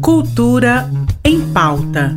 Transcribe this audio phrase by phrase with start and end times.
[0.00, 0.90] Cultura
[1.24, 2.16] em pauta.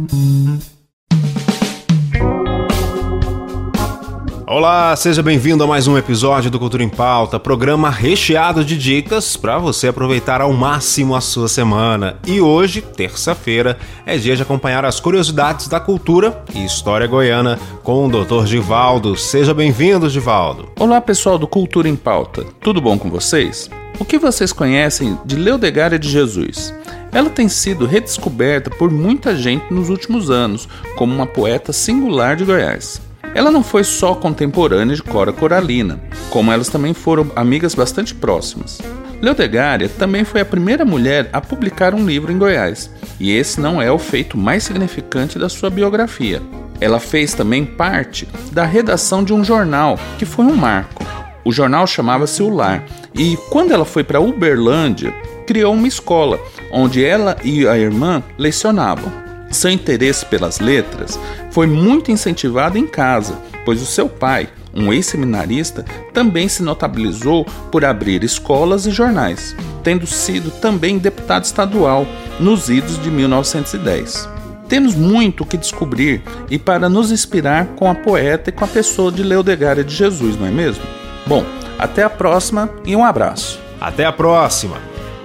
[4.48, 9.38] Olá, seja bem-vindo a mais um episódio do Cultura em Pauta, programa recheado de dicas
[9.38, 12.18] para você aproveitar ao máximo a sua semana.
[12.28, 18.06] E hoje, terça-feira, é dia de acompanhar as curiosidades da cultura e história goiana com
[18.06, 18.46] o Dr.
[18.46, 19.16] Givaldo.
[19.16, 20.70] Seja bem-vindo, Givaldo.
[20.78, 22.46] Olá, pessoal do Cultura em Pauta.
[22.60, 23.70] Tudo bom com vocês?
[24.00, 26.74] O que vocês conhecem de Leodegária de Jesus?
[27.12, 32.46] Ela tem sido redescoberta por muita gente nos últimos anos como uma poeta singular de
[32.46, 33.02] Goiás.
[33.36, 38.80] Ela não foi só contemporânea de Cora Coralina, como elas também foram amigas bastante próximas.
[39.22, 43.82] Leodegária também foi a primeira mulher a publicar um livro em Goiás, e esse não
[43.82, 46.42] é o feito mais significante da sua biografia.
[46.80, 51.06] Ela fez também parte da redação de um jornal, que foi um marco.
[51.44, 52.84] O jornal chamava-se O Lar,
[53.16, 55.14] e quando ela foi para Uberlândia,
[55.46, 56.40] criou uma escola,
[56.72, 59.12] onde ela e a irmã lecionavam.
[59.50, 61.20] Seu interesse pelas letras
[61.52, 67.84] foi muito incentivado em casa, pois o seu pai, um ex-seminarista, também se notabilizou por
[67.84, 72.08] abrir escolas e jornais, tendo sido também deputado estadual
[72.40, 74.30] nos idos de 1910.
[74.70, 78.70] Temos muito o que descobrir e para nos inspirar com a poeta e com a
[78.70, 81.01] pessoa de Leodegária de Jesus, não é mesmo?
[81.26, 81.46] Bom,
[81.78, 83.60] até a próxima e um abraço.
[83.80, 84.78] Até a próxima!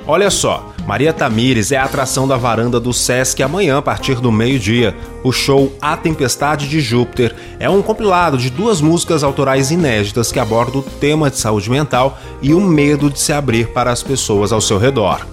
[0.06, 4.30] Olha só, Maria Tamires é a atração da varanda do Sesc amanhã a partir do
[4.30, 4.96] meio-dia.
[5.24, 10.38] O show A Tempestade de Júpiter é um compilado de duas músicas autorais inéditas que
[10.38, 14.52] abordam o tema de saúde mental e o medo de se abrir para as pessoas
[14.52, 15.26] ao seu redor.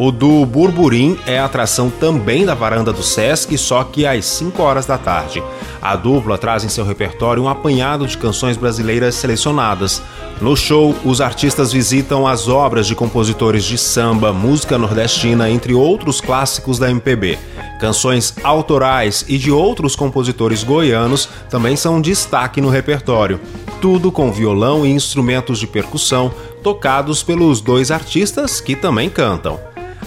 [0.00, 4.86] O do Burburim é atração também da varanda do Sesc, só que às 5 horas
[4.86, 5.42] da tarde.
[5.82, 10.00] A dupla traz em seu repertório um apanhado de canções brasileiras selecionadas.
[10.40, 16.20] No show, os artistas visitam as obras de compositores de samba, música nordestina, entre outros
[16.20, 17.36] clássicos da MPB.
[17.80, 23.40] Canções autorais e de outros compositores goianos também são um destaque no repertório.
[23.80, 29.58] Tudo com violão e instrumentos de percussão, tocados pelos dois artistas que também cantam.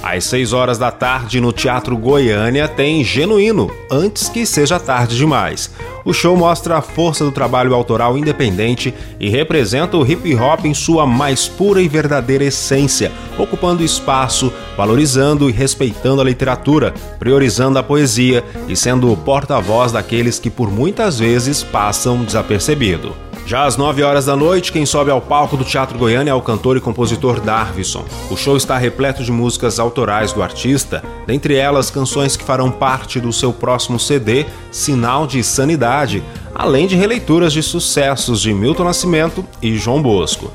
[0.04, 5.70] Às 6 horas da tarde, no Teatro Goiânia, tem Genuíno, antes que seja tarde demais.
[6.04, 10.74] O show mostra a força do trabalho autoral independente e representa o hip hop em
[10.74, 17.84] sua mais pura e verdadeira essência, ocupando espaço, valorizando e respeitando a literatura, priorizando a
[17.84, 23.16] poesia e sendo o porta-voz daqueles que por muitas vezes passam desapercebido.
[23.46, 26.42] Já às 9 horas da noite, quem sobe ao palco do Teatro Goiânia é o
[26.42, 28.06] cantor e compositor Darvison.
[28.30, 33.20] O show está repleto de músicas autorais do artista, dentre elas canções que farão parte
[33.20, 36.24] do seu próximo CD, Sinal de Sanidade,
[36.56, 40.52] além de releituras de sucessos de Milton Nascimento e João Bosco.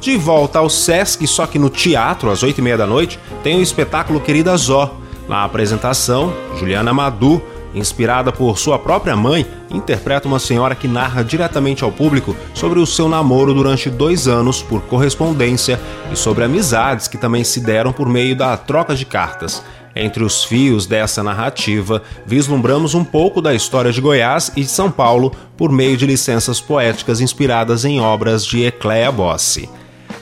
[0.00, 3.58] De volta ao Sesc, só que no teatro, às 8 e meia da noite, tem
[3.58, 4.94] o espetáculo Querida Zó.
[5.28, 7.42] Na apresentação, Juliana Madu
[7.78, 12.86] inspirada por sua própria mãe, interpreta uma senhora que narra diretamente ao público sobre o
[12.86, 15.80] seu namoro durante dois anos por correspondência
[16.12, 19.62] e sobre amizades que também se deram por meio da troca de cartas.
[19.94, 24.90] Entre os fios dessa narrativa, vislumbramos um pouco da história de Goiás e de São
[24.90, 29.68] Paulo por meio de licenças poéticas inspiradas em obras de Ecléa Bossi.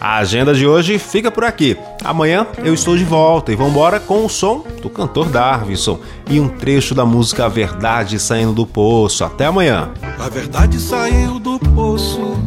[0.07, 1.77] A agenda de hoje fica por aqui.
[2.05, 5.99] Amanhã eu estou de volta e vambora com o som do cantor Darvison
[6.31, 9.25] e um trecho da música Verdade saindo do poço.
[9.25, 9.91] Até amanhã.
[10.17, 12.39] A verdade saiu do poço,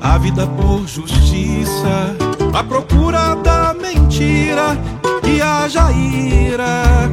[0.00, 2.16] a vida por justiça,
[2.54, 4.78] a procura da mentira
[5.26, 7.10] e a jaira.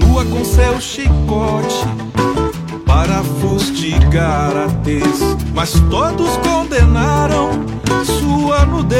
[0.00, 1.99] Nua com seu chicote
[3.00, 5.20] para fustigar a tez,
[5.54, 7.48] mas todos condenaram
[8.04, 8.98] sua nudez.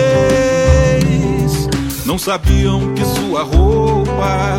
[2.06, 4.56] Não sabiam que sua roupa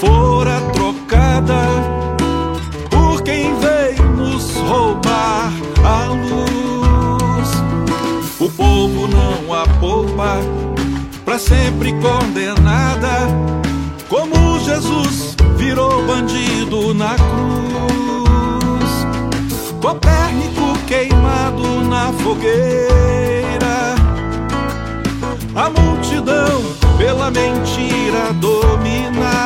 [0.00, 1.68] fora trocada
[2.90, 5.52] por quem veio nos roubar
[5.84, 7.50] a luz.
[8.40, 10.40] O povo não a poupa,
[11.24, 13.28] pra sempre condenada,
[14.08, 16.93] como Jesus virou bandido.
[19.84, 23.94] Copérnico queimado na fogueira
[25.54, 26.62] a multidão
[26.96, 29.44] pela mentira dominada.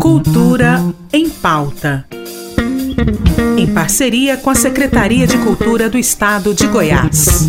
[0.00, 2.04] Cultura em pauta.
[3.56, 7.48] Em parceria com a Secretaria de Cultura do Estado de Goiás.